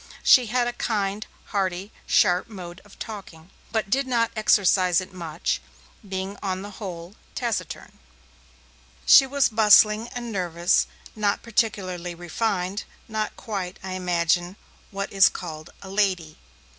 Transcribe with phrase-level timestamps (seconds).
[0.23, 5.61] She had a kind, hearty, sharp mode of talking, but did not exercise it much,
[6.01, 7.99] being on the whole taciturn.
[9.05, 14.55] She was bustling and nervous, not particularly refined, not quite, I imagine,
[14.89, 16.35] what is called 'a lady'.